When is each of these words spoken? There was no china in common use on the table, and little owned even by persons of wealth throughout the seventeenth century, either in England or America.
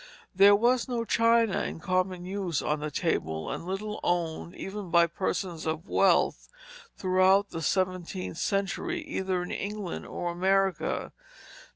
There 0.33 0.55
was 0.55 0.87
no 0.87 1.05
china 1.05 1.61
in 1.61 1.79
common 1.79 2.25
use 2.25 2.59
on 2.63 2.79
the 2.79 2.89
table, 2.89 3.51
and 3.51 3.63
little 3.67 3.99
owned 4.01 4.55
even 4.55 4.89
by 4.89 5.05
persons 5.05 5.67
of 5.67 5.87
wealth 5.87 6.49
throughout 6.97 7.51
the 7.51 7.61
seventeenth 7.61 8.39
century, 8.39 8.99
either 9.03 9.43
in 9.43 9.51
England 9.51 10.07
or 10.07 10.31
America. 10.31 11.11